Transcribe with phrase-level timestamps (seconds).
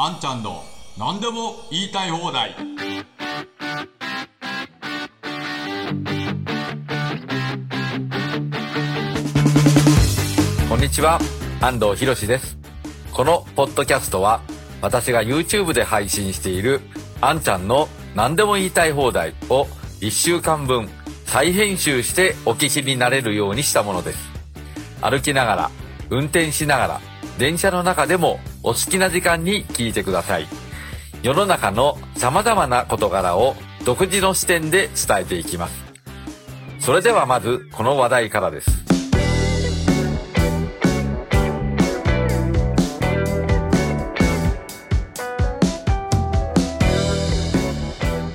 [0.00, 0.62] あんちゃんの
[0.96, 2.54] 何でも言いたい放題
[10.68, 11.18] こんにちは、
[11.60, 12.56] 安藤博です。
[13.12, 14.40] このポッドキャストは、
[14.80, 16.80] 私が YouTube で配信している、
[17.20, 19.64] あんちゃんの何でも言いたい放題を
[20.00, 20.88] 1週間分
[21.26, 24.30] 再編集してお聞きになれるようにしたものです。
[25.00, 25.70] 歩きながら、
[26.08, 27.00] 運転しながら、
[27.36, 30.46] 電車の中でもお好きな時間に聞いてください。
[31.22, 35.84] 世の中の様々な事柄を独自の視点で伝えていきます。
[36.80, 38.70] それではまず、この話題からです。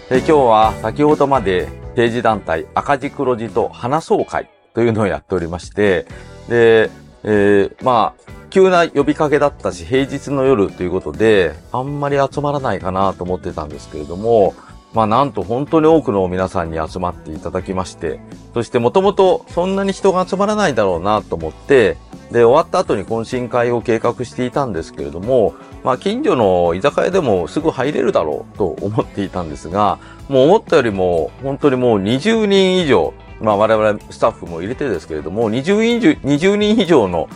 [0.10, 6.06] え今日は先ほどまで政治団体赤字黒字と話そう会というのをやっておりまして、
[6.48, 6.92] で、
[7.24, 14.54] えーまあ、急な呼びかけだったし、平日の夜ということで、あんまり集まらないかなと思ってたんですけれども、
[14.94, 18.20] まあなんと本当に多くの皆さんに集まっていただきまして、
[18.54, 21.98] そしてもともとそんなに人が集まらないだろうなと思って、
[22.32, 29.98] で、終わった後に懇親会を計画していたんですけれども、まあ近所の居酒屋でもすぐ入れるだろうと思っていたんですが、
[30.30, 37.28] もう思ったよりも本当にもう20人以上、まあ我々スタッフも入れてですけれども、20人以上 ,20 人以上の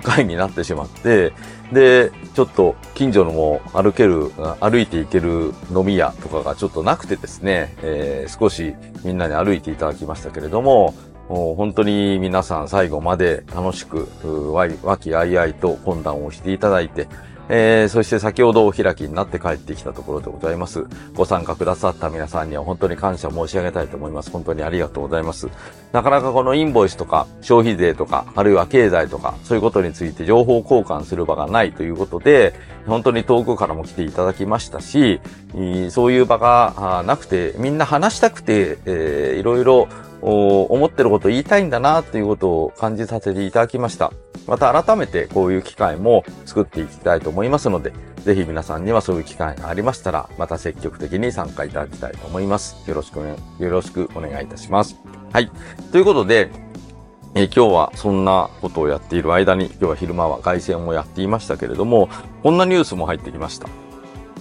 [0.00, 1.32] 会になってしまって、
[1.72, 10.94] で、ちょっと近所のもう歩ける、歩いていける飲み屋とかがちょっとなくてですね、えー少しみんなに歩いていただきましたけれども、
[11.28, 14.08] も本当に皆さん最後まで楽しく、
[14.52, 17.08] 和気あいあいと懇談をしていただいて、
[17.48, 20.84] えーそして先ほどお開きになって帰ってきたところでございます。
[21.14, 24.30] ご参加くださった皆さんには本当に感謝申し上げたいと思います。
[24.30, 25.48] 本当にありがとうございます。
[25.92, 32.54] なかなかこのインボイスとか消費税とか、あるいは経済とか、そういうことについて情報交換する場がないということで、
[32.86, 35.20] 本当に遠くからも来ていただきましたし、
[35.90, 39.88] そういう場がなくて、みんな話したくて、えーいろいろ
[40.22, 44.12] 思ってること言いたいんだなということを感じさせていただきました。
[44.46, 47.92] また改めてこういう機会も作っていきたいと思いますので、
[48.24, 52.76] ぜひ皆さんにはそういう機会がありましたら、また積極的に参加いただきたいと思います。
[52.88, 54.96] よろしくね、よろしくお願いいたします。
[55.32, 55.50] はい。
[55.92, 56.50] ということで、
[57.34, 62.08] え今日はそんなことをやっている間に、今日は昼間は外線をやっていましたけれども、
[62.42, 63.68] こんなニュースも入ってきました。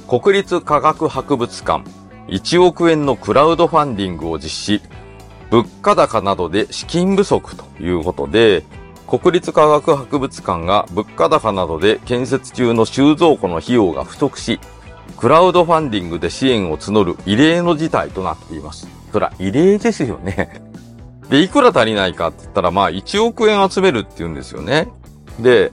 [0.08, 1.84] 国立科学博物館、
[2.28, 4.82] 1億円のクラウドファンディングを実施。
[5.52, 8.64] 物価高などで資金不足ということで、
[9.08, 14.60] 国立科学博物館が物価高などで建設中の収蔵庫の費用が不足し、
[15.18, 18.88] クラウドファンディングで支援を募る異例の事態となっています。
[19.12, 20.62] そら、異例ですよね。
[21.30, 24.88] で、いくら足りないかって言ったら、まあ、1億円集めるって言うんですよね。
[25.40, 25.72] で、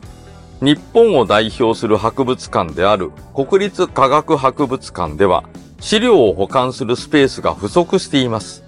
[0.60, 5.44] 日本を代表する博物館である国立科学博物館では、
[5.80, 8.62] 資料を保管するスペースが不足しています。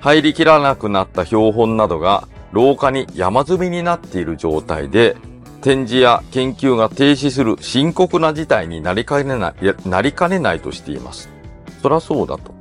[0.00, 5.16] 入りきらなくなった標本などが廊下に山積みになっている状態で、
[5.60, 11.28] 展示や研究が停止する深刻な事態になりかねない、いやなりかねないとしています。
[11.82, 12.54] そらそうだと。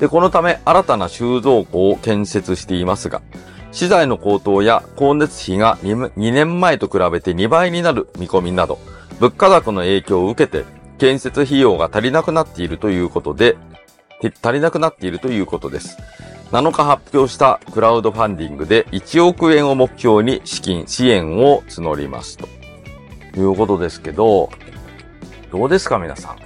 [0.00, 3.22] で、このため新たな収蔵庫を建設していますが、
[3.70, 8.78] 資材の高騰や光熱費が 2, 2年前と比べて2倍になる見込みなど、
[9.20, 10.64] 物価高の影響を受けて、
[10.98, 13.56] 建設費用が足りなくなっているということで、
[14.42, 15.98] 足りなくなっているということです。
[16.52, 22.48] 7日発表したクラウドファンディングで1億円を目標に資金、支援を募りますと。
[23.36, 24.48] いうことですけど、
[25.50, 26.36] どうですか皆さん？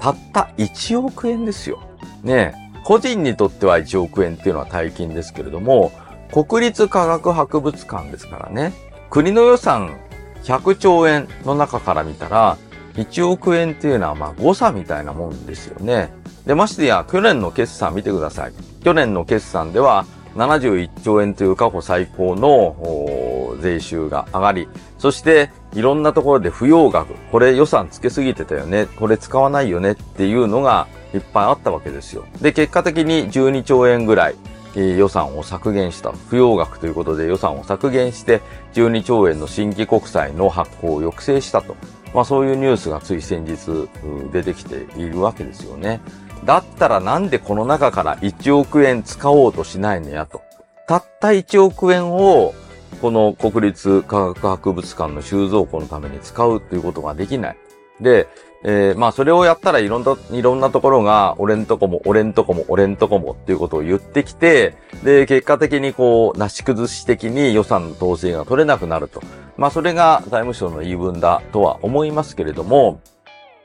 [0.00, 1.80] たった1億円ですよ。
[2.22, 2.82] ねえ。
[2.84, 5.92] 個人にとっては1億円っていうのは大金ですけれども、
[6.32, 8.72] 国立科学博物館ですからね。
[9.10, 9.96] 国の予算
[10.42, 12.58] 100兆円の中から見たら、
[12.94, 16.12] 1億円っていうのはまあ誤差みたいなもんですよね。
[16.46, 18.52] で、ましてや去年の決算見てください。
[18.82, 24.68] 去年の決算では71兆円という過去最高の税収が上がり、
[24.98, 32.24] そしていろんなところで不要額、これ予算つけすぎてたよね、これ使わないよねっていうのがいっぱいあったわけですよ。
[32.40, 34.36] で、結果的に12兆円ぐらい、
[34.76, 36.12] えー予算を削減した。
[36.12, 38.42] 不要額ということで予算を削減して
[38.74, 41.74] 12兆円の新規国債の発行を抑制したと。
[42.14, 43.88] まあそういうニュースがつい先日
[44.32, 46.02] 出てきているわけですよね。
[46.46, 50.42] だったらなんでこの中から1億円使おうとしないのやと。
[50.86, 52.54] たった1億円を
[53.02, 57.56] この国立科学博物館の収蔵庫のために使うということができない。
[58.00, 58.28] で、
[58.62, 69.20] えーまあそれをやったらいろんな、いろんなところが、俺んとこも、俺んとこも、俺んとこもっていうことを言ってきて、で、結果的にこう、なし崩し的に予算の統制が取れなくなると。
[69.56, 73.00] まあそれが財務省の言い分だとは思いますけれども、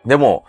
[0.06, 0.46] でも、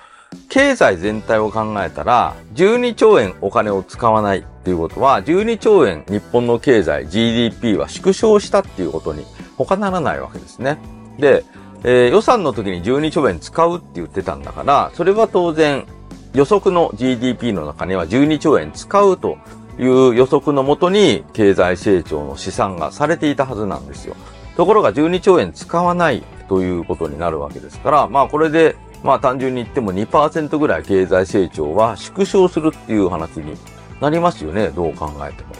[0.48, 9.24] 経済全体を考えたら、12兆円お金を使わないっていうことは、12兆円日本の経済、GDP は縮小したっていうことに
[9.56, 10.78] 他ならないわけですね。
[11.18, 11.44] で、
[11.84, 15.86] えー、予算の時に12兆円使うって言ってたんだから、それは当然
[16.34, 19.38] 予測の GDP の中には12兆円使うと
[19.78, 24.16] いう予測のもとに経済成長の試算がされていたはずなんですよ。
[24.56, 33.56] ところが12兆円使わないということになるわけですから、まあこれで、まあ単純に言っても2%ぐらい経済成長は縮小するっていう話に
[34.00, 35.50] なりますよね、どう考えても。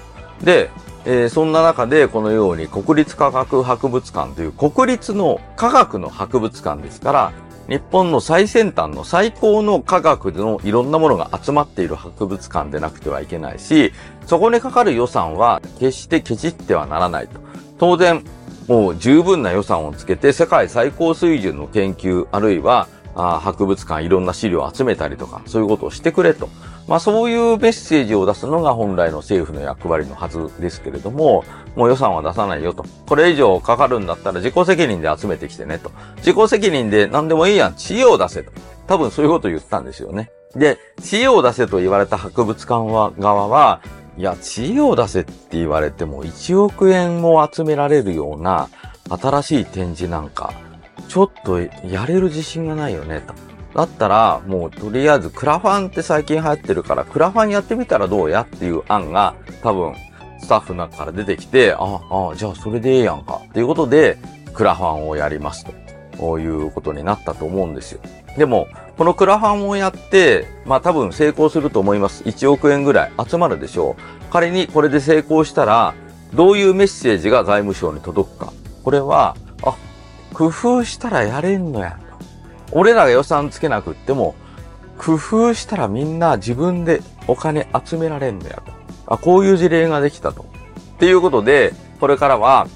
[0.43, 0.71] で、
[1.05, 7.33] えー、そんな中でこのように国立科学博物館という国立の科学の博物館ですから、
[7.69, 13.93] 日本の最先端の最高の科学のいろんなものが集まっている博物館でなくてはいけないし、
[14.27, 17.41] そこにかかる予算は決してケチってはならないと。
[17.79, 18.25] 当然、
[18.69, 26.49] もう十分な予算をつけて世界最高水準の研究、あるいはあ博物館いろんな資料を集めたりとか、そういうことをしてくれと。
[26.89, 31.45] まあそういうメッセージを出すのが本来の政府の役割のはずですけれども、
[31.77, 32.85] もう予算は出さないよと。
[33.07, 35.91] これ以上かかるんだったら自己責任で集めてきてねと。
[36.19, 38.53] 自己責任で何でもいいやん、知恵を出せと。
[38.87, 40.31] 多分そういうことを言ったんですよね。
[40.55, 43.81] で、知恵を出せと言われた博物館は側は、
[44.19, 48.69] いや、知恵を出せって言われても1億円も集められるような
[49.09, 50.53] 新しい展示なんか、
[51.13, 53.35] ちょっとやれる自信がないよね、と。
[53.75, 59.95] だったら、もうとりあえずクラファンって最近流行ってるから、クラファンやってみたらどうやっていう案が多分
[60.41, 63.43] スタッフの中から出てきて、ああ、じゃあそれでええやんか。
[63.45, 64.17] っていうことで、
[64.55, 65.73] クラファンをやりますと。
[66.17, 68.01] こういうことになったと思うんですよ。
[68.39, 68.67] でも、
[68.97, 72.25] このクラファンをやって、まあ多分成功すると思います。
[72.25, 74.33] 1億円ぐらい集まるでしょう。
[74.33, 75.93] 仮にこれで成功したら、
[76.33, 78.53] どういうメッセージが財務省に届くか。
[78.83, 79.75] これは、あ、
[80.33, 81.99] 工夫したらやれんのや。
[82.73, 84.35] 俺らが予算つけなくっても、
[84.99, 88.73] 工夫したらみんな自分でお金集められんのやと。
[89.07, 90.45] あ、こういう事例ができたと。
[90.95, 92.67] っていうことで、これからは、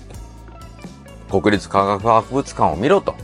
[1.30, 3.14] 国立科学博物館を見ろと。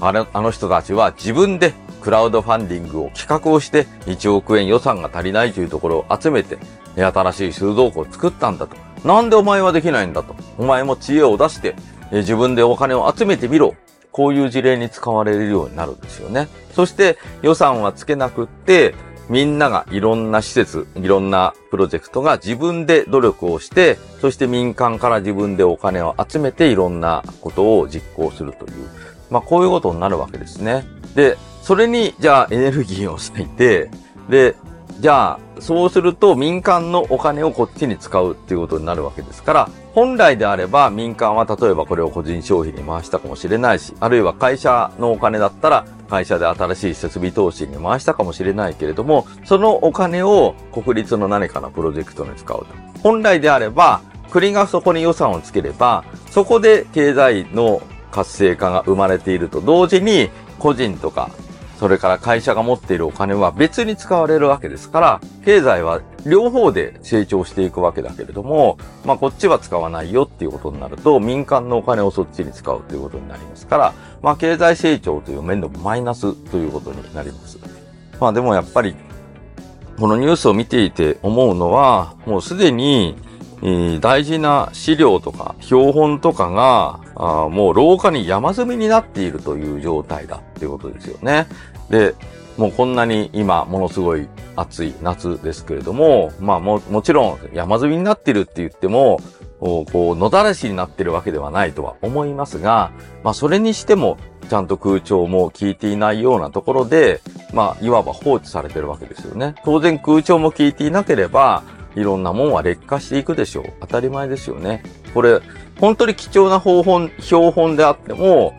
[0.00, 1.72] あのあの人たちは自分で
[2.02, 6.58] クラウドファンディングを企画をして1億円予算が足りないというところを集めて、
[6.96, 8.76] 新しい収蔵庫を作ったんだと。
[9.06, 10.34] なんでお前はできないんだと。
[10.58, 11.74] お前も知恵を出して、
[12.12, 13.74] え自分でお金を集めてみろ。
[14.12, 16.48] こういう事例に使われるようになるんですよね。
[16.72, 18.94] そして予算はつけなくって、
[19.28, 28.72] みんながいろんな施設、いろんなプロジェクトが自分で努力をして、そして民間から自分でお金を集めていろんなことを実行するという、
[29.30, 30.86] まあこういうことになるわけですね。
[31.14, 33.90] で、それにじゃあエネルギーを割いて、
[34.30, 34.54] で、
[34.98, 52.66] じゃあ、そうすると民間のお金をこっちに使うっていうことになるわけですから、本来であれば民間は例えばこれを個人消費に回したかもしれないし、あるいは会社のお金だったら会社で新しい設備投資に回したかもしれないけれども、そのお金を国立の何かのプロジェクトに使うと。
[53.02, 54.00] 本来であれば、
[54.30, 61.30] 国がそこに予算をつければ、そこで経済の活性化が生まれていると同時に、個人とか
[61.78, 77.58] それから会社が持っているお金は別に使われるわけですから、経済は両方で成長していくわけだけれども、まあこっちは使わないよっていうことになると、民間のお金をそっちに使うということになりますから、まあ経済成長という面でもマイナスということになります。
[78.18, 78.96] まあでもやっぱり、
[79.98, 83.16] このニュースを見ていて思うのは、もうすでに、
[84.00, 91.46] 大事な資料とか標本とかがもう廊下に山積みになっているという状態だっていうことですよね。
[91.90, 92.14] で、
[92.56, 99.20] もうこんなに今ものすごい暑い夏ですけれども、まあも、もちろん山積みになっているって言っても、
[99.60, 102.90] こう、野だらしになってるわけではないとは思いますが、
[103.22, 104.16] まあそれにしても、
[104.48, 107.20] ちゃんと空調も効いていないようなところで、
[107.52, 109.56] まあ、いわば放置されてるわけですよね。
[109.64, 111.62] 当然空調も効いていなければ、
[111.96, 113.72] いろんなもんは劣化していくでしょう。
[113.80, 114.82] 当たり前ですよね。
[115.14, 115.40] これ、
[115.80, 118.54] 本当に貴重な標本、標本であっても、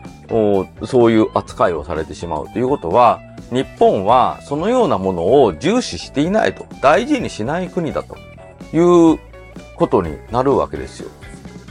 [0.84, 8.16] そういう扱いをされてしまうということは、日本はそのようなものを重視していないと、大事にしない国だと
[8.76, 9.18] いう
[9.76, 11.10] ことになるわけですよ。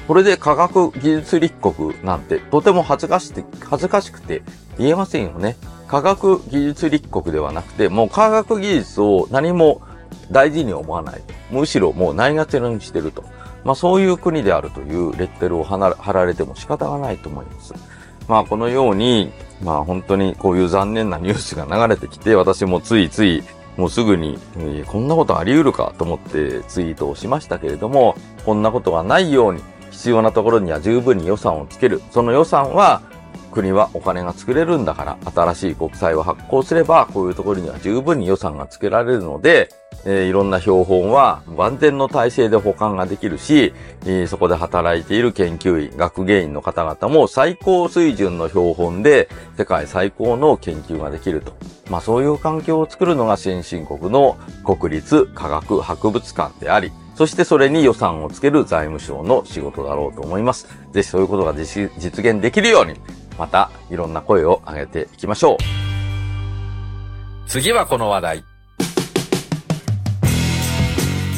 [0.08, 4.42] これで科学技術立国なんてとても恥ずかして、恥ずかしくて
[4.80, 5.58] 言えませんよね。
[5.88, 9.82] 科学技術立国ではなくて、もう科学技術を何も
[10.32, 11.22] 大事に思わない。
[11.52, 13.24] むしろもうないがちにしてると。
[13.64, 15.78] まあそういう国であるというレッテルを貼
[16.14, 17.74] られても仕方がないと思います。
[18.28, 23.44] まあこのように、まあ本当にこういう残念なニュースが流れてきて、私もついつい
[23.78, 29.62] もうすぐに、えー、こんなことあり得るかと思ってツイートをしましたけれども、こんなことがないように
[29.92, 32.02] 必要なところには十分に予算をつける。
[32.12, 33.02] その予算は
[33.52, 39.70] 国はお金が作れるんだから、新しい国債を発行すれば、こういうところには十分に予算がつけられるので、
[40.06, 43.74] えーいろんな標本は万全の体制で保管ができるし、
[44.06, 51.54] えーそこで働いている研究員、学芸員の方々も最高水準の標本で世界最高の研究ができると。
[51.90, 60.68] まあそういう環境を作るのが先進国の国立科学博物館であり、そしてそれに予算をつける財務省の仕事だろうと思います。
[60.92, 62.94] ぜひそういうことが実実現できるように、
[63.38, 65.58] またいろんな声を上げていきましょう。
[67.48, 68.44] 次はこの話題。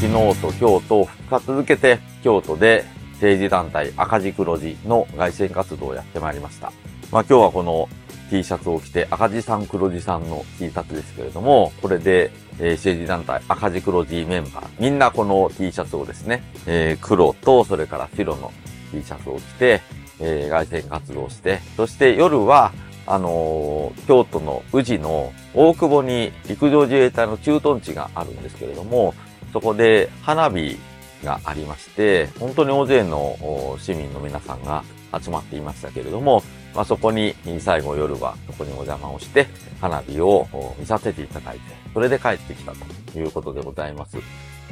[0.01, 6.71] 昨日と今日と2日続けて京都で政治団体赤字黒字の外宣活動をやってまいりました。
[7.11, 7.89] まあ今日はこの
[8.29, 18.53] T シャツを着て赤字さん黒字さんの T シャツですけれども、これで、えー政治団体赤字黒字メンバー、みんなこの T シャツをですね、えー黒とそれから白の
[18.91, 19.81] T シャツを着て、
[20.19, 22.71] えー外宣活動して、そして夜は、
[23.05, 29.13] あのー京都の宇治の大久保に陸上自衛隊の駐屯地があるんですけれども、
[29.51, 30.77] そこで花火
[31.23, 34.83] がありまして、本当に大勢の市民の皆さんが
[35.21, 36.43] 集まっていましたけれども、
[36.75, 39.47] まあ、そこに最後夜はそこにお邪魔をして、
[39.81, 40.47] 花火を
[40.77, 41.61] 見させていただいて、
[41.93, 44.17] それで帰ってきたということでございます。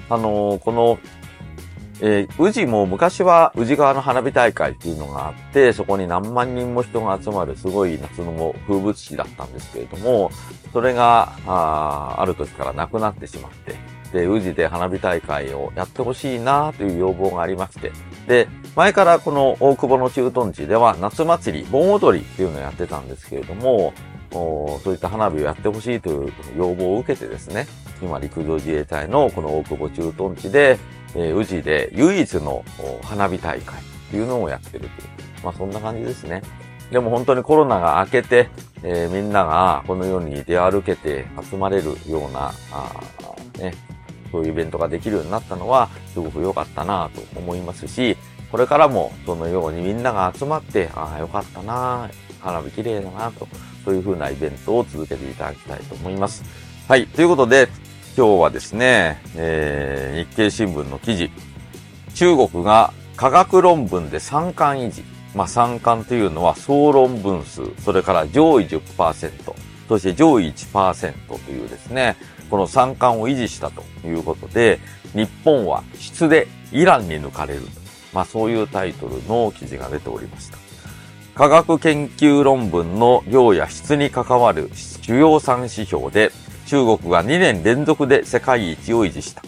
[0.10, 1.00] あのーこの、
[2.01, 10.32] えー宇治も昔は宇治川の花火大会っていうのがあって、そこに何万人も人が集まるすごい夏の風物詩だったんですけれども、
[10.74, 13.75] それが、あある時からなくなってしまって、
[14.13, 17.92] で、宇治で花火大会をやってほしいなという要望がありまして、
[18.27, 23.94] で、前からこの大久保の駐屯地では夏祭り、盆踊りっていうのをやってたんですけれども、
[24.32, 27.66] そういった花火をやってほしいという要望を受けてですね、
[28.01, 30.77] 今陸上自衛隊のこの大久保駐屯地で、
[31.16, 32.64] え宇治で唯一の
[33.04, 34.92] 花火大会っていうのをやってるという。
[35.44, 36.42] まあそんな感じですね。
[36.92, 38.50] でも本当にコロナが明けて、
[38.84, 42.92] えーみんながこのように出歩けて集まれるような、あ
[43.60, 43.74] ね、
[44.32, 48.18] そういうイベントができるようになったのはすごく良かったなと思いますし、
[48.52, 52.10] これからもそのようにみんなが集まって、ああ、良かったな
[52.40, 53.48] 花火綺麗だなと、
[53.84, 56.44] そういう風なイベントを続けていただきたいと思います。
[56.88, 57.68] はい、ということで、
[58.18, 61.30] 今日はですね、えー日経新聞の記事、
[62.16, 65.04] 中国が科学論文で三冠維持。
[65.36, 69.54] まあ、三冠というのは総論文数、それから上位10%、
[69.88, 72.16] そして上位1%というですね、
[72.50, 74.80] この三冠を維持したということで、
[75.14, 77.62] 日本は質でイランに抜かれる。
[78.16, 80.58] まあ、そういうタイトルの記事が出ておりました。
[81.36, 86.32] 科学研究論文の量や質に関わる主要3指標で、
[86.68, 89.42] 中国が2年連続で世界一を維持した。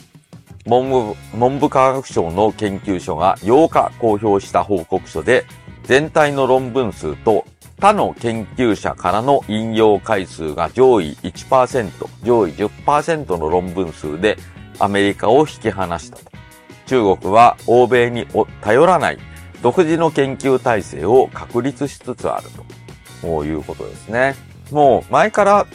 [0.65, 5.45] 文部文部科学省の研究所が8日公表した報告書で、
[5.83, 7.45] 全体の論文数と
[7.81, 11.91] 他の研究者からの引用回数が上位1%、
[12.23, 14.37] 上位10%の論文数で
[14.79, 16.23] アメリカを引き離したと。
[16.85, 18.27] 中国は欧米に
[18.61, 19.17] 頼らない
[19.61, 22.63] 独自の研究体制を確立しつつあると。
[23.21, 24.35] こういうことですね。
[24.71, 25.67] もう前から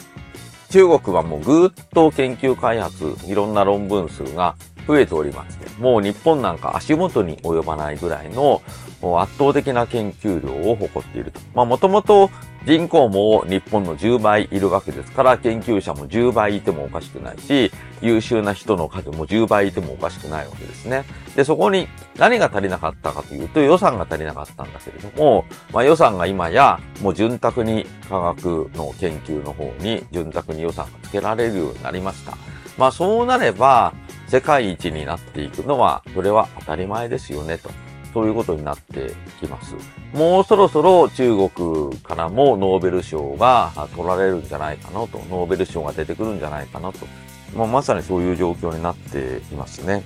[0.69, 4.55] 中国はもうぐーっと研究開発、いろんな論文数が
[4.87, 8.61] 増えておりまして、もう日本なんか足元に及ばないぐらいの
[9.05, 11.39] もう圧倒的な研究量を誇っていると。
[11.53, 12.31] まあもともと
[12.65, 17.71] 人口も日本の10倍いるわけですから、研究者も10倍いてもおかしくないし、
[18.01, 21.05] 優秀な人の数も10倍いてもおかしくないわけですね。
[21.35, 32.35] で、そこに何が足りなかったかというと予算が足りなかったんだけれども、まあ予算が今やもう潤沢に科学の研究の方に潤沢に予算がつけられるようになりました。
[32.79, 33.93] まあそうなれば、
[34.27, 37.69] 世界一になっていくのは、それは当たり前ですよね、と。
[38.15, 39.75] そういうことになってきます。
[40.13, 47.05] もうそろそろ中国からもノーベル賞が取られるんじゃないかなと、ノーベル賞が出てくるんじゃないかなと。
[47.53, 50.03] まあ、まさにそういう状況になっていますね。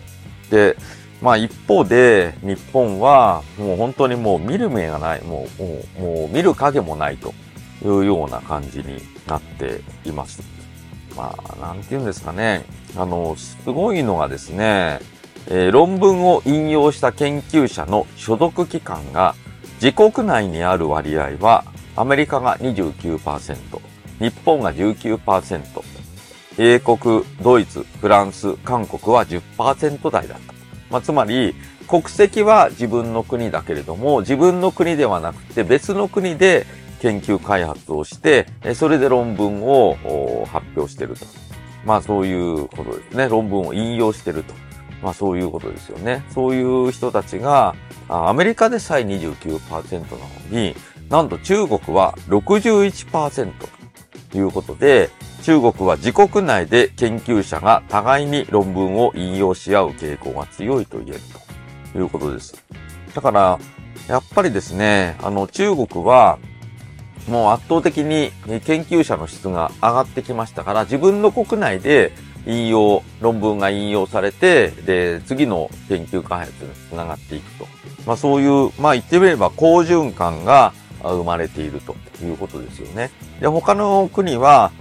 [0.49, 0.75] で、
[1.21, 7.35] まあ一方で日本はもう本当にもう見る目がない、もう、もう、もう見る影もないと
[7.85, 10.41] いうような感じになっています。
[11.15, 12.65] まあ、なんて言うんですかね。
[12.97, 14.99] あの、すごいのがですね、
[15.47, 19.35] えー論文を引用した研究者の所属機関が
[19.81, 21.63] 自国内にある割合は
[21.95, 23.79] アメリカが29%、
[24.19, 25.83] 日本が19%、
[26.57, 30.53] 英国、ドイツ、フランス、韓国は10%台だった。
[30.89, 31.55] まあ、つまり、
[31.87, 36.65] 国籍は自分の国だけれども、自分の国ではなくて別の国で
[37.01, 41.25] 研究開発をして、それで論文を発表していると。
[41.85, 43.29] まあそういうことですね。
[43.29, 44.53] 論文を引用していると。
[45.01, 46.23] まあそういうことですよね。
[46.29, 47.75] そういう人たちが、
[48.07, 50.75] アメリカでさえ29%なのに、
[51.09, 53.51] なんと中国は61%
[54.31, 55.09] ということで、
[55.43, 61.19] 中国は自国内で研究者が互いに論文を引用し合う傾向が強いと言える
[61.93, 62.63] ということです。
[63.15, 63.59] だから、
[64.07, 66.39] やっぱりですね、あの中国は
[67.27, 72.11] もう圧倒的に研究者の質が上がってきましたから、自分の国内で
[72.45, 77.67] 引用、論文が引用されて、で、次の研究開発につながっていくと。
[78.05, 83.11] まあそういう、まあ言ってみれば好循環が生まれているということですよね。
[83.39, 84.71] で、他の国は、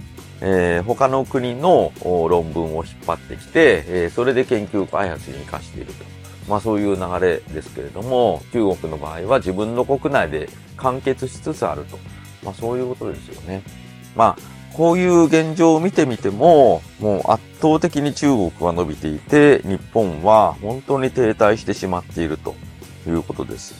[0.41, 6.05] えー、他の国の論文を引っ張ってきて、えー、それで研究開発に活かしていると。
[6.47, 11.99] まあそういう流れですけれども、中国の場合は自分の国内で完結しつつあると。
[12.43, 13.61] まあそういうことですよね。
[14.15, 22.55] まあ、こういう現状を見てみても、もう圧倒的に中国は伸びていて、日本は本当に停滞してしまっていると
[23.05, 23.75] いうことです。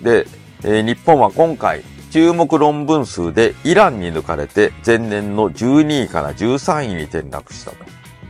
[0.00, 0.26] で、
[0.64, 7.72] えー、日本は今回、注目論文数でイランに抜かれて前年の12位から13位に転落した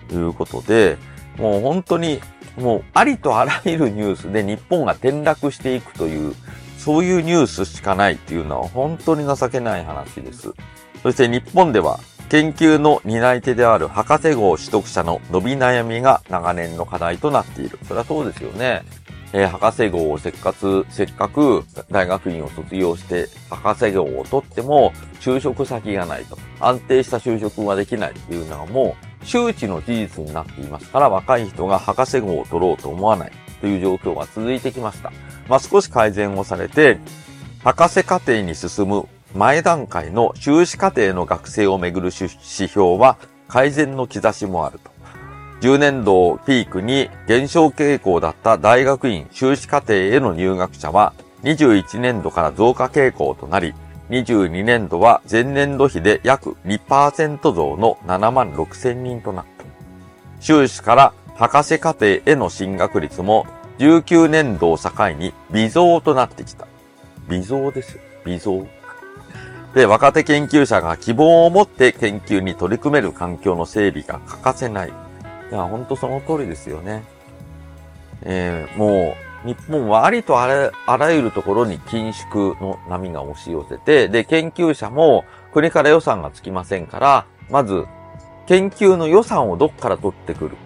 [0.09, 0.99] ということで、
[1.37, 2.21] もう本当に
[2.57, 6.35] もうありとあらゆるニュースで日本が転落していくという
[6.79, 10.53] そういうニュースしかないっていうのは本当に情けない話です。
[11.03, 17.79] そして日本では研究の担い手である博士号取得者の伸び悩みが長年の課題となっている。
[17.85, 18.83] それはそうですよね。
[19.33, 26.39] えー、博士号をせっかく、せっかく大学院を卒業して博士号を取っても就職先がないと。
[26.61, 35.13] 安定した就職ができないっていうのはもう周知の事実になっていますから若い人が博士号を取ろうと思わないという状況が続いてきました。
[35.49, 36.99] まあ、少し改善をされて、
[37.65, 44.91] 博士課程に進む前段階の修士課程の学生をめぐる指標は改善の兆しもあると。
[45.61, 51.15] 10年度をピークに減少傾向だった大学院修士課程への入学者は
[51.45, 53.75] 21年度から増加傾向となり、
[54.11, 59.65] 22年度は前年度比で約2%増の7万6千人となった。
[60.43, 63.47] 修士から博士課程への進学率も
[63.79, 66.67] 19年度を境に微増となってきた。
[67.29, 68.01] 微増です。
[68.25, 68.67] 微増。
[69.79, 74.89] で、若手研究者が希望を持って研究に取り組める環境の整備が欠かせない。
[74.89, 77.05] いや、ほんとその通りですよね。
[78.23, 79.15] えー、も
[79.45, 87.87] う、日本はありとあらあらゆるところに緊縮の波が押し寄せて、で、研究者も国から予算がつきませんから、まず、
[88.49, 90.57] 研究の予算をどっから取ってくる。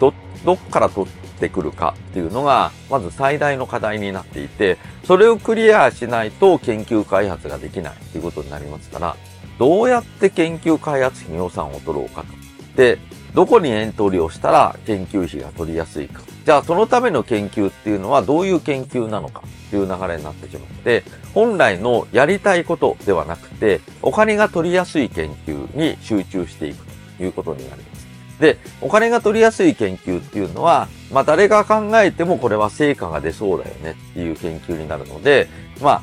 [0.00, 0.14] ど、
[0.46, 9.16] どっから取ってくるかっていうのが、まず最大の課題になっていて、それをクリアしないと研究開発ができないっていうことになりますから、
[9.58, 12.28] どうやって研究開発費に予算を取ろうかと。
[12.76, 12.98] で、
[13.34, 16.22] どこにエントリーをしたら研究費が取りやすいか。
[16.44, 26.84] じゃあそのための研究っていうのはどういう研究なのかっていう流れになってしまって、本来のやりたいことではなくて、お金が取りやすい研究に集中していく
[27.16, 27.91] ということになります。
[28.40, 35.48] で、お金が取りやすい研究っていうのは、まあ誰が考えてもこれは成果が出そうだよねっていう研究になるので、
[35.80, 36.02] まあ、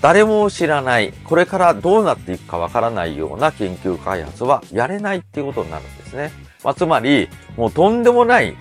[0.00, 6.32] 誰も知らない、これからどうなっていくかわからないような研究開発はやれないっていうことになるんですね。
[6.64, 8.56] まあつまり、もうとんでもない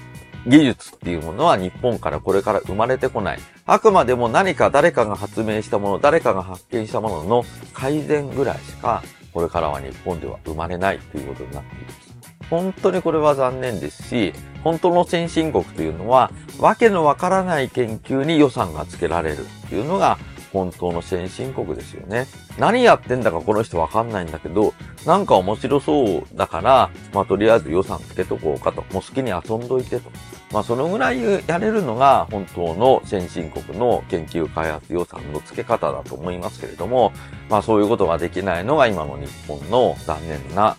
[0.48, 3.40] 技術っていうものは日本からこれから生まれてこない。
[3.66, 12.01] あくまでも何か誰かが発明したもの、誰かが発見したものの改善ぐらいしか、これからは日本では生まれないということになっています。
[12.52, 20.20] 本当にこれは残念ですし、本当の先進国というのは、わけのわからない研究に予算がつけられるっていうのが、
[20.52, 22.28] 本当の先進国ですよね。
[22.60, 24.74] 何やってんだかこの人わかんないんだけど、
[25.06, 28.82] なんか面白そうだから、まあとりあえず予算つけとこうかと。
[28.92, 30.12] もう好きに遊んどいてと。
[30.52, 37.14] まあそのぐらいやれるのが本当の先進国の研究開発予算の付け方だと思いますけれども、
[37.50, 40.76] まあそういうことができないのが今の日本の残念な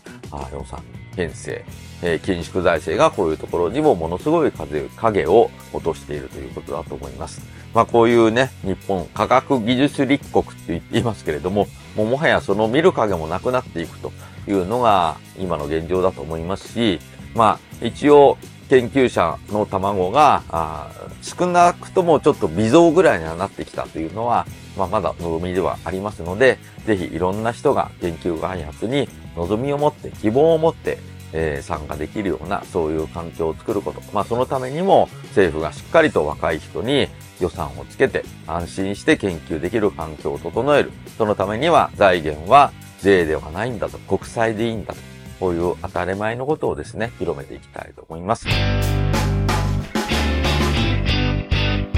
[0.52, 0.82] 予算
[1.16, 1.64] 編成、
[2.02, 7.42] えー、緊縮財政がこういうところにもものすごい風影を落としているということだと思います。
[7.74, 14.12] まあこういうね、日本科学技術立国って言っていますけれども、もうもはやその見る影もなくなっていくと
[14.46, 17.00] いうのが今の現状だと思いますし、
[17.34, 18.36] まあ一応
[18.68, 24.46] 研究者の卵があ少なくともちょっと微増ぐらいにはなってきたというのは、
[24.78, 30.98] まあ、まだ望みではありますので、ぜひいろんな人が研究開発に望みを持って、希望を持って、
[31.32, 34.02] えー、参加できるような、そういう環境を作ること。
[34.12, 37.08] まあ、そのためにも、政府がしっかりと若い人に
[37.40, 40.92] 予算をつけて、安心して研究できる環境を整える。
[41.16, 45.00] そのためには、財源は税ではないんだと、国債でいいんだと。
[45.40, 48.46] こういう当たり前のことをですね、広めていきたいと思います。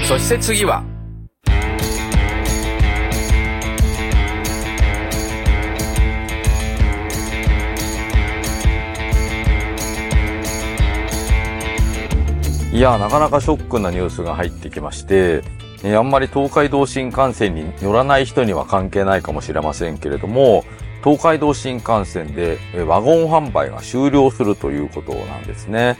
[0.07, 0.83] そして次は、
[12.75, 15.43] いや、なかなかショックなニュースが入ってきまして、
[15.81, 20.65] えあんまり東海道新幹線に乗らない人には関係ないかもしれませんけれども、
[21.01, 25.97] 東海道新幹線でワゴン販売が終了するということなんですね。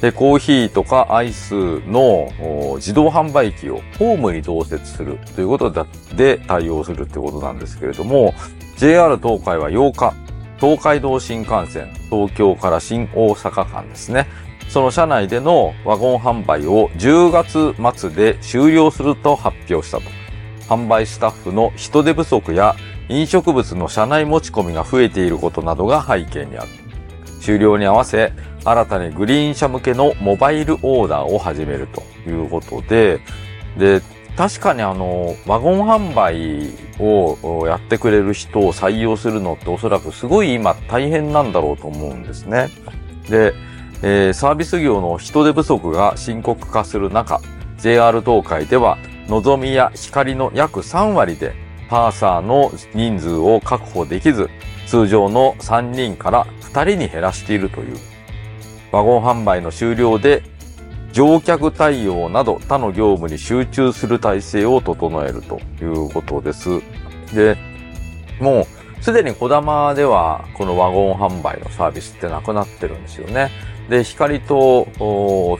[0.00, 2.30] で、コーヒーとかアイスの
[2.76, 8.32] 自動販売機をホームに同設するということで対応するということなんですけれども、
[8.78, 10.14] JR 東海は8日、
[10.58, 14.26] 東海道新幹線東京から新大阪間ですね。
[14.74, 20.04] その車内でのワゴン販売を10月末で終了すると発表したと。
[20.68, 22.74] 販売スタッフの人手不足や
[23.08, 26.68] 飲食物の車内持ち込みが増えていることなどが背景にある。
[27.40, 28.32] 終了に合わせ、
[28.64, 33.20] 新たにグリーン車向けのモバイルオーダーを始めるということで、
[33.78, 34.02] で、
[34.36, 42.70] 確かにあの、ワゴン販売をやってくれる人を採用するのっておそらくすごい今大変なんだろうと思うんですね。
[43.28, 43.54] で、
[44.06, 47.40] えー、サービス業の人手不足が深刻化する中、
[47.78, 51.54] JR 東海では、のぞみや光の約3割で
[51.88, 54.50] パーサーの人数を確保できず、
[54.86, 57.96] 通常の3人から2人に減らしているという。
[58.92, 60.42] ワゴン販売の終了で、
[61.14, 66.82] 乗客対応など他の業務に集中する体制を整えるということです。
[67.34, 67.56] で、
[68.38, 68.66] も
[69.00, 73.50] うすでに小玉ではこのワゴン販売のサービスってなくなってるんですよね。
[73.88, 74.88] で、光と、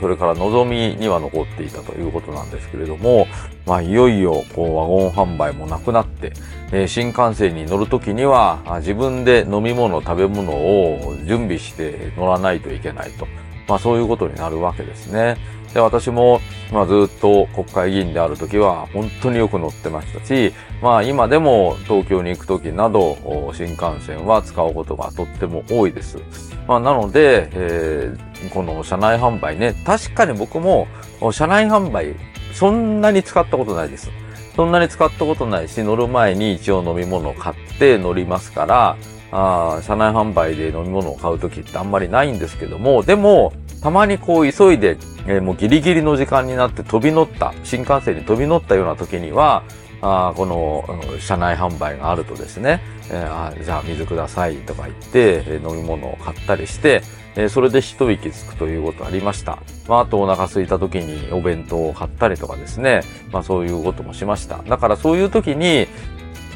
[0.01, 3.27] それから望みには残っていたということなんですけれども、
[3.67, 6.33] まあ、いよいよ、こう、ワゴン販売もなくなって、
[6.73, 13.27] えー、新幹線に乗るときには、自分で飲み物、食べ物を準備して乗らないといけないと。
[13.69, 15.37] まあ、そういうことになるわけですね。
[15.75, 16.41] で、私も、
[16.73, 23.19] まあ、ずっと国会議員である時は、本当によく乗ってましたし、まあ、今でも東京に行く時など、
[23.53, 26.19] 新幹線は使うことがとっても多いです。
[26.67, 30.87] まあ、なので、えー、この車内販売ね、確かに僕も、
[31.33, 32.15] 車内販売、
[32.53, 34.11] そんなに使ったことないです。
[34.57, 38.97] そんなに使ったことないし、乗る前に一応飲み物を買って乗りますから、
[39.33, 44.97] あ車内販売で飲み物を買うときってあんまりないんですけども、でも、たまにこう急いで、
[45.27, 49.65] えー、もうギリギリの時間になって飛び乗った、新幹線に飛び乗ったような時には、
[50.07, 50.85] あこの
[51.19, 57.03] 車内販売があるとですね、え、あじゃあ水くださいとか言って、飲み物を買ったりして、
[57.37, 59.59] え、それで一息つくということありました。
[59.89, 63.01] まあ、あとお腹空いた時にお弁当を買ったりとかですね、
[63.33, 64.59] まあそういうこともしました。
[64.69, 65.89] だからそういう時に、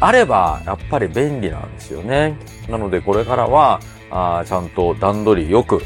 [0.00, 2.36] あればやっぱり便利なんですよね。
[2.68, 3.80] なのでこれからは、
[4.10, 5.82] あちゃんと段取りよく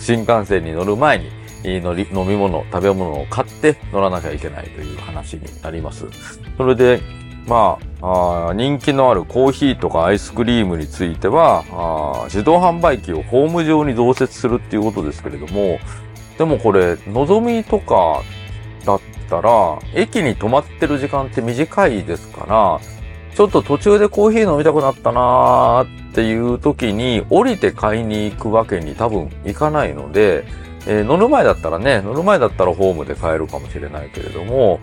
[0.00, 1.30] 新幹線に乗る前に、
[1.74, 6.06] 飲み物、食べ物を買って乗らなきゃいけないという話になります。
[6.56, 7.00] それで、
[7.46, 15.78] まあ、あ人気のあるコーヒーとかアイスクリームについてはあ、自動販売機をホーム上に増設するっていうことですけれども、
[16.38, 18.22] でもこれ、のぞみとか
[18.84, 19.00] だっ
[19.30, 22.80] たら、駅に止まってる時間って短いですから、
[23.34, 30.44] ちょっと途中でコーヒー飲みたくなったなーっていう時に降りて買いに行くわけに多分いかないので、
[30.86, 34.80] えー、乗る前だったらね、乗る前だったらホームで買えるかもしれないけれども、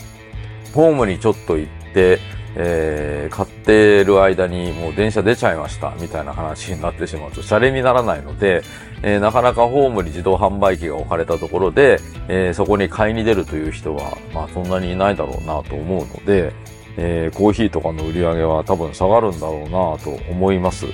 [0.74, 2.20] ホームにちょっと行って、
[2.56, 8.64] えー、買ってる間にもう電車出ちゃいましたみたいな話になってしまうと、シャレにならないので、
[9.02, 16.54] えー、なかなかホームに自動販売機が置かれたところで、えー、そこに買いに出るという人は、まあそんなにいないだろうなと思うので、
[16.98, 19.70] えー、コーヒーとかの売り上げは多分下がるんだろうな
[20.04, 20.86] と思います。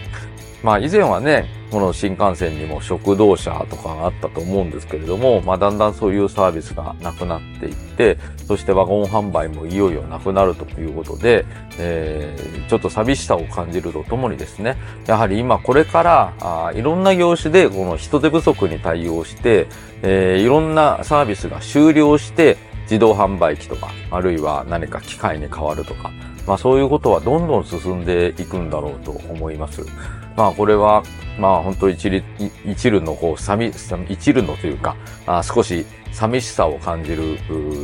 [0.63, 11.45] まあ以前はね、この新幹線にも食堂車とかがあったと思うんですけれども、まあだんだんそういうサービスがなくなっていって、そしてワゴン販売もいよいよなくなるということで、
[11.77, 19.67] えー、ちょっと寂しさを感じるとともにですね、やはり今これからあいろんな業種でこの人手不足に対応して、
[20.01, 26.11] えー、いろんなサービスが終了して、自動販売機とか、あるいは何か機械に変わるとか、
[26.47, 29.85] まあそういうことはどんどん進んでいくんだろうと思います。
[30.39, 31.03] まあこれは、
[31.37, 32.23] まあ本当一理、
[32.65, 34.95] 一縷のこう、寂、一縷のというか、
[35.27, 37.37] あ少し寂しさを感じる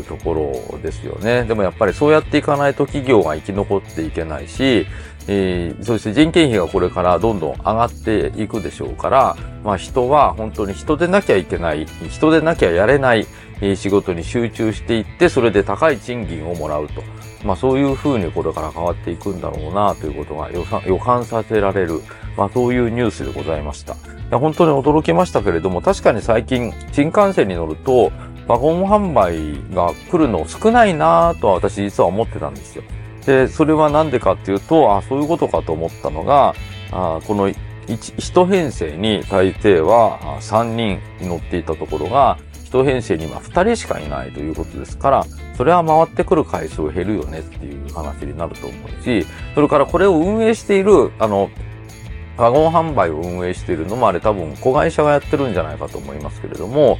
[0.07, 1.43] ところですよね。
[1.43, 4.87] でもやっぱりそうやっていかないと企業が生き残っていけないし、
[5.27, 13.27] えー、そして人件費がこれからどんどん上がっていくでしょうから、まあ人は本当に人でなきゃいけない、人でなきゃやれない
[13.75, 17.03] 仕事に集中していって、それで高い賃金をもらうと。
[17.45, 22.01] まあそういうふうにこれから変わっていくんだろうなということが予感させられる
[22.35, 23.95] まあそういうニュースでございました。
[24.31, 28.11] 本当に驚きましたけれども、確かに最近新幹線に乗ると、
[28.47, 32.83] ワゴン販売が来るの少ないなぁとは私実は思ってたんですよ。
[33.25, 36.53] で、それはなんでかっていうと、あそういうことかと思ったのが、
[36.91, 37.49] あこの
[37.87, 45.25] 一編成に大抵は3人乗っていたところが、一編成に今2人しかいないということですから、
[45.57, 51.49] それは回ってくる回数減るよねっていう話になると思うし、それからこれを運営している、あの、
[52.37, 56.97] ワゴン販売を運営しているのもあれ多分子会社がやってるんじゃないかと思いますけれども、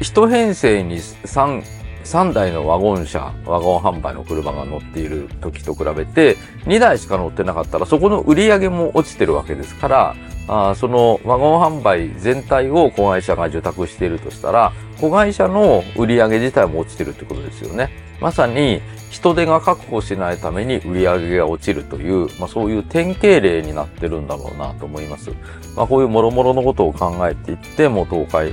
[0.00, 1.62] 一編成に3、
[2.04, 10.16] 3台のワゴン車、ワゴン販売の車が乗っている時と比べて、2台しか乗ってなかったら、そこの売り上げも落ちてるわけですから、
[10.52, 17.90] あそのワゴン販売全体を子会社が受託しているとしたら、子会社の売り上げ自体も落ちてるってことですよね。
[18.20, 25.30] まさに人手が確保しないために売り上げが落ちるという、まあそういう典型例になってるんだろうなと思います。
[25.76, 28.52] まあこういう諸々のことを考えていって、もう東海、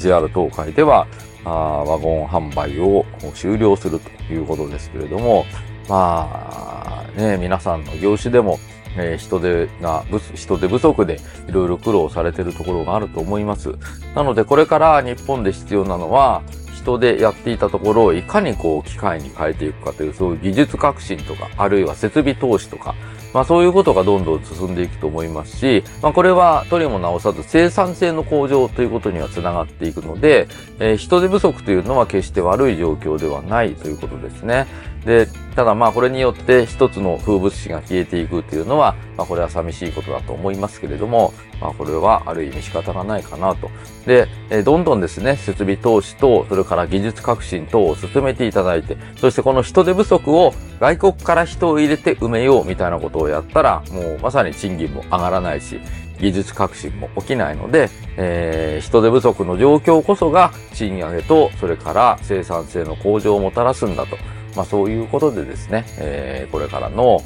[0.00, 1.06] JR 東海では、
[1.44, 5.44] あワゴン販売を終了するということですけれども、
[5.88, 8.58] まあね、皆さんの業種でも
[8.96, 13.74] えー、人手が、人手不足でいろいろ苦労されているところがあると思います。
[14.14, 16.42] なのでこれから日本で必要なのは、
[16.74, 22.94] 人でやっていたところをいかにこう機械に変えていくかという、そういう技術革新とか、あるいは設備投資とか、
[23.34, 30.48] まあそういうことがどんどん進んでいくと思いますし、まあこれはとりも直さず生産性の向上ということにはつながっていくので、
[30.78, 34.66] えー、人手不足というのは決して悪い状況ではないということですね。
[35.08, 43.70] で、ただまあこれによって一つの風物詩が消えていくというのは、まあこれは寂しいことだと思いますけれども、まあこれはある意味仕方がないかなと。
[44.06, 55.80] で、えどんどんですね、設備投資と、それから技術革新等を進めていただいて、そしてこの人手不足を外国から人を入れて埋めようみたいなことをやったら、もうまさに賃金も上がらないし、
[56.20, 64.18] 技術革新も起きないので、えー、人手不足の状況こそが賃上げと、それから生産性の向上をもたらすんだと。
[64.58, 67.22] まあそういうことでですね、えー、これからの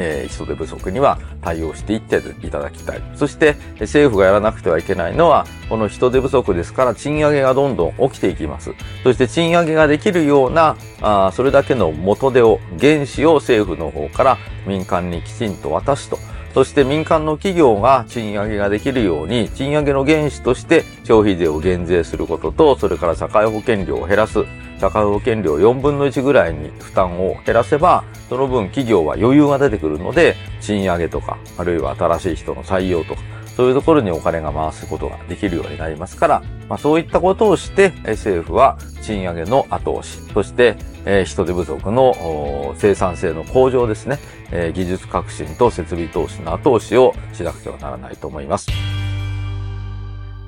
[0.00, 3.02] えー、人手不足には対応していっていただきたい。
[3.16, 8.74] そして政府がやらなくてはいけないのは、この人手不足ですから賃上げがどんどん起きていきます。
[9.02, 16.18] そして賃上げができるような、あそれだけの元手を、原資を政府の方から民間にきちんと渡すと。
[16.54, 24.44] そして民間の企業が賃上げができるように、賃上げの原資として消費税を減税することと、それから社会保険料を減らす。
[24.80, 33.20] 社会保険料4分の1ぐらいに負担を減らせば、その分企業は余裕が出てくるので、賃上げとか、あるいは新しい人の採用とか、
[33.58, 44.20] そういうところにお金が回すことができるようになりますから、まあ、そういったことをして、政府は賃上げの後押し、そして、えー、人手不足の生産性の向上ですね、
[44.52, 48.70] えー、技術革新と設備投資の後押しをしなくてはならないと思います。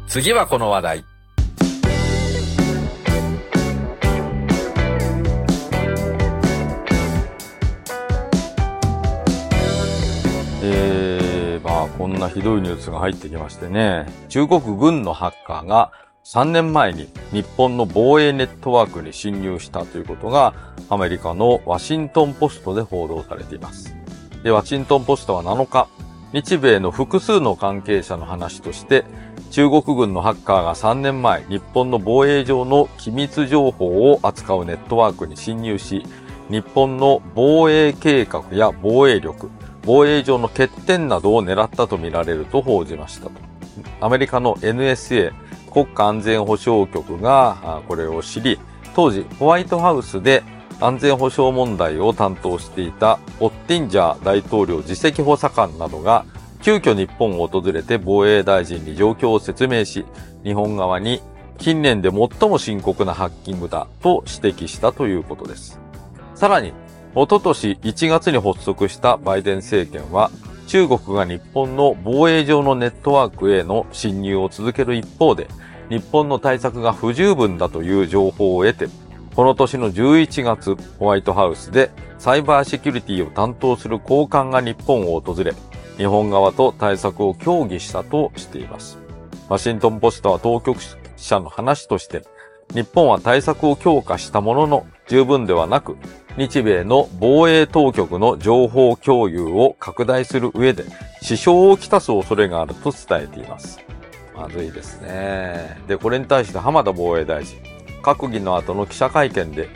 [0.06, 1.09] 次はこの話題。
[12.20, 15.90] なひどいニュースが入ってきましてね、中国軍のハッカーが
[16.24, 20.54] 3年前に日本の防衛ネットワークに侵入したということが
[20.90, 23.96] アメリカのワシントンポストで報道されています。
[24.44, 25.88] で、ワシントンポストは7日、
[26.32, 29.04] 日米の複数の関係者の話として、
[29.50, 36.04] 中国軍のハッカーが3年前、日本の防衛上の機密情報を扱うネットワークに侵入し、
[36.50, 39.50] 日本の防衛計画や防衛力、
[39.84, 43.30] 防衛上の欠点などを狙ったとみられると報じました。
[44.00, 45.32] アメリカの NSA
[45.72, 48.58] 国家安全保障局がこれを知り、
[48.94, 50.42] 当時ホワイトハウスで
[50.80, 56.24] 安全保障問題を担当していたオッティンジャー大統領次席補佐官などが
[56.62, 60.04] 急遽日本を訪れて防衛大臣に状況を説明し、
[60.44, 61.20] 日本側に
[61.58, 65.78] 近年で最も深刻なハッキングだと指摘したということです。
[66.34, 66.72] さらに、
[67.14, 70.30] おととし1月に発足したバイデン政権は、
[70.68, 75.48] 中国が日本の防衛上のネットワークへの侵入を続ける一方で、
[75.88, 78.88] 日本の対策が不十分だという情報を得て、
[79.34, 85.52] この年の11月、ホワイトハウスでサイバーセキュリティを担当する高官が日本を訪れ、
[85.96, 88.98] 日本側と対策を協議したとしています。
[89.48, 90.78] ワシントンポストは当局
[91.16, 92.22] 者の話として、
[92.72, 95.96] 日本は対策を強化したものの十分ではなく、
[96.36, 100.84] 日米の防衛当局の情報共有を拡大する上で
[101.22, 103.80] 支障をきたす恐れがあると伝えています。
[104.34, 105.76] まずいですね。
[105.86, 107.58] で、これに対して浜田防衛大臣、
[108.02, 109.68] 閣議の後の記者会見で、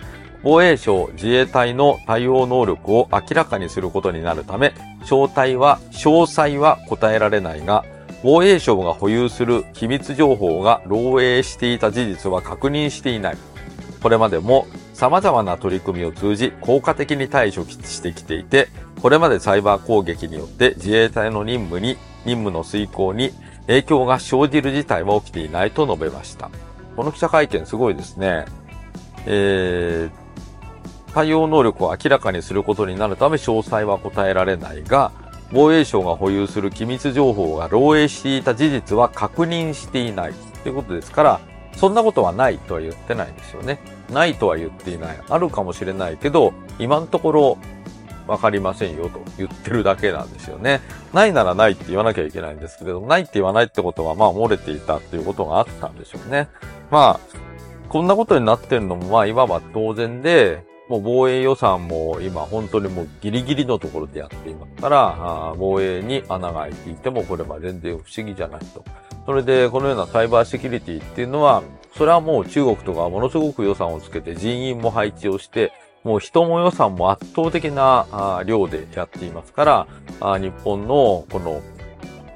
[0.43, 7.85] 防衛省自衛隊の対応能力を明らかにすることになるため、詳細は、詳細は答えられないが、
[8.23, 13.37] 防衛省が保有する機密情報が漏洩していた事実は確認していない。
[14.03, 18.69] これまでも様々な取り組みを通じ効果的に対処してきていて、
[19.03, 23.33] これまでサイバー攻撃によって自衛隊の任務に、任務の遂行に
[23.67, 26.51] 影響が生じる事態は起きていないと述べました。
[26.97, 28.45] この記者会見すごいですね。
[29.27, 35.11] えー、対応能力を明らかにすることになるため詳細は答えられないが、
[35.53, 41.41] 防衛省が保有する機密情報が漏洩していた事実は確認していないということですから、
[41.77, 43.79] そんなことはないとは言ってないんですよね。
[44.11, 45.19] ないとは言っていない。
[45.29, 47.59] あるかもしれないけど、今のところ
[48.27, 50.81] わかりませんよと言ってるだけなんですよね。
[51.13, 56.49] ないならないって言わなきゃいけないんですけれども、ないって言わないってことは、まあ漏れていたっていうことがあったんでしょうね。
[56.91, 57.39] まあ、
[57.89, 68.85] こんなことになってるのも、まあ、いわば当然で、もう防衛予算も今本当にもうギリギリのところでやっていますから、防衛に穴が開いていてもこれは全然不思議じゃないと。
[69.27, 71.63] それでこのようなサイバーセキュリティっていうのは、
[71.97, 79.87] それはもう中国とかものすごく予算をつけて人員も配置をして、もう人も予算も圧倒的な量でやっていますか
[80.21, 81.63] ら、日本のこの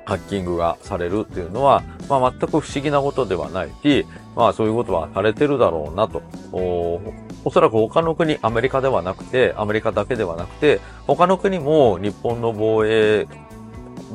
[0.06, 6.22] ハッキングがされるっていうのは、まあ全く不思議なことではないし、まあそういうことはされてるだろうなと。
[6.52, 7.00] お
[7.44, 13.26] おそらく他の国、アメリカではなくて、アメリカだけではなくて、他の国も日本の防衛、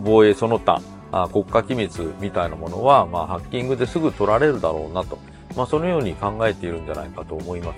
[0.04, 0.82] 防衛その他、
[1.14, 5.18] あ国家機密みたいなものは、まあハッキングですぐ取られるだろうなと。
[5.56, 7.78] まあそのように考えているんじゃないかと思います。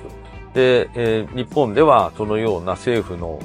[0.53, 3.39] で、えー、日本ではそのような政府の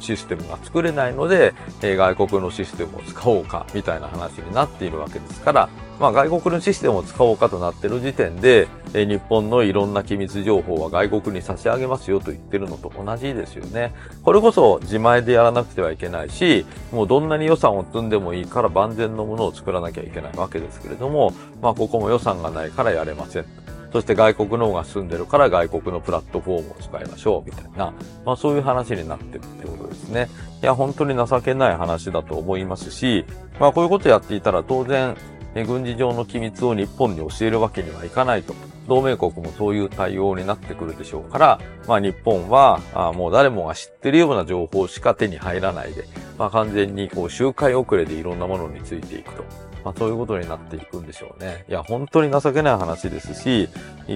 [0.00, 13.94] システムが作れないので、えー、外国のシステムを使おうかみたいな話になっているわけですから、まあ外国のシステムを使おうかとなっている時点で、えー、日本のいろんな機密情報は外国に差し上げますよと言ってるのと同じですよね。
[14.22, 23.44] これこそ自前でやらなくてはいけないし、もうどんなに予算を積んでもいいから万全のものを作らなきゃいけないわけですけれども、まあここも予算がないからやれません。
[23.92, 30.28] そして外国の方が住んでるから外国のプラットフォームを使いましょうみたいな、まあそういう話になってるってことですね。
[30.62, 33.24] いや、本当に情けない話だと思いますし、
[33.58, 35.16] まあこういうことやっていたら当然、
[35.54, 38.54] 軍事上の機密を日本に教えるわけにはいかないと。
[38.88, 46.04] 同盟国もそういう対応になってくるでしょうから、まあ日本は、あもう誰もが知ってるような情報しか手に入らないで、
[46.38, 49.44] まあ完全にこう周回遅れでいろんなものについていくと。
[49.84, 51.64] まあ、そういうことになっていくんでしょうね。
[51.68, 53.68] いや、本当に情けない話ですし、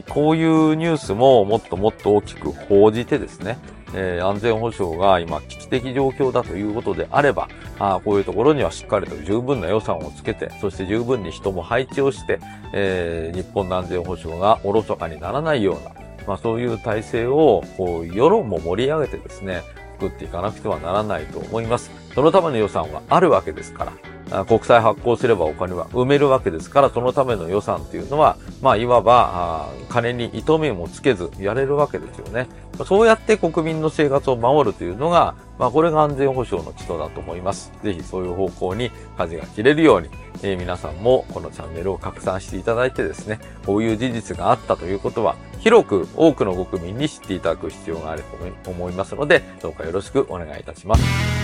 [0.08, 3.58] こういうニュースももっともっと大きく報じてですね、
[3.94, 12.40] えー、安全保障が今危機的状況だということであれば、あこういうところにはしっかりと十分な予算をつけて、そして十分に人も配置をして、
[12.72, 15.92] えー、日本の安全保障がおろそかにならないような、
[16.26, 19.62] まあそういう体制を、こう、世論も盛り上げてですね、
[20.00, 21.90] 作っていかなくてはならないと思います。
[22.14, 23.92] そのための予算はあるわけですから、
[24.46, 32.48] 国債発行すればお金は埋めるわけですから、そのための予算っていうのは、まあ、いわば、金に糸目もつけずやれるわけですよね。
[32.86, 37.72] そうやって国民の生活を守るというのが、まあ、これが安全保障の基礎だと思います。
[37.82, 40.08] ぜひそういう方向に舵が切れるように、
[40.42, 48.24] えー、皆さんもこのチャンネルを拡散していただいてですね、こういう事実があったということは、広く多くの国民に知っていただく必要がある
[48.64, 51.41] と思いますので、どうかよろしくお願いいたします。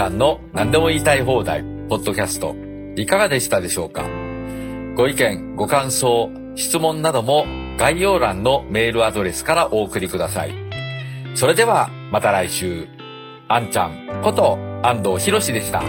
[0.00, 2.56] ちゃんの何でも言いたい放題、ポッドキャスト、
[2.96, 4.06] いかがでしたでしょうか？
[4.96, 7.44] ご意見、ご感想、質問なども
[7.76, 10.54] 概要欄のメールアドレスからお送りください。
[11.34, 12.88] それではまた来週、
[13.46, 15.82] あんちゃんこと安藤博でした。